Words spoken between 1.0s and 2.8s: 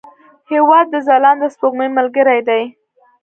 ځلانده سپوږمۍ ملګری دی.